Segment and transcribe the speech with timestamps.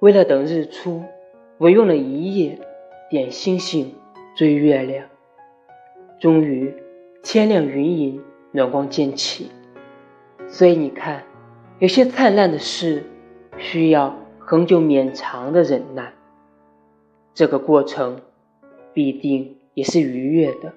[0.00, 1.04] 为了等日出，
[1.58, 2.58] 我用了一夜
[3.10, 3.94] 点星星、
[4.34, 5.06] 追月亮。
[6.18, 6.74] 终于，
[7.22, 9.50] 天亮云隐，暖光渐起。
[10.48, 11.22] 所以你看，
[11.80, 13.04] 有些灿烂的事，
[13.58, 16.14] 需要恒久绵长的忍耐。
[17.34, 18.22] 这个过程，
[18.94, 20.72] 必定也是愉悦的。